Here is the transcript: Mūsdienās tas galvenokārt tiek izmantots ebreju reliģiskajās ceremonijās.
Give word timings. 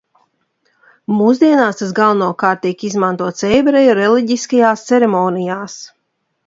Mūsdienās 1.17 1.81
tas 1.81 1.93
galvenokārt 2.01 2.63
tiek 2.65 2.87
izmantots 2.91 3.47
ebreju 3.61 3.97
reliģiskajās 4.03 4.89
ceremonijās. 4.93 5.83